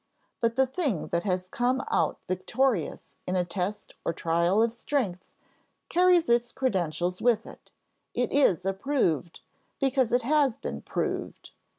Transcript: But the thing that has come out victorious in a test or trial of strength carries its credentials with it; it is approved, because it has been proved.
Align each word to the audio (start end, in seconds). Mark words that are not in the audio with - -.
But 0.39 0.55
the 0.55 0.65
thing 0.65 1.09
that 1.09 1.25
has 1.25 1.47
come 1.47 1.83
out 1.91 2.17
victorious 2.27 3.17
in 3.27 3.35
a 3.35 3.45
test 3.45 3.93
or 4.03 4.13
trial 4.13 4.63
of 4.63 4.73
strength 4.73 5.29
carries 5.89 6.27
its 6.27 6.51
credentials 6.51 7.21
with 7.21 7.45
it; 7.45 7.71
it 8.15 8.31
is 8.33 8.65
approved, 8.65 9.41
because 9.79 10.11
it 10.11 10.23
has 10.23 10.55
been 10.55 10.81
proved. 10.81 11.51